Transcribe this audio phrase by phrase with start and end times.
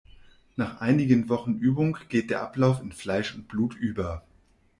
[0.55, 4.23] Nach einigen Wochen Übung geht der Ablauf in Fleisch und Blut über.